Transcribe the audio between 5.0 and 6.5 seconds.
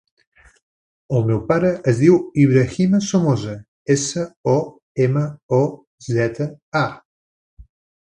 ema, o, zeta,